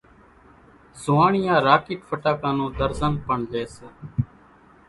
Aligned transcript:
زوئاڻيا 1.01 1.55
راڪيٽ 1.67 1.99
ڦٽاڪان 2.09 2.53
نون 2.57 2.69
ۮرزن 2.79 3.13
پڻ 3.25 3.39
لئي 3.51 3.65
سي 3.75 3.85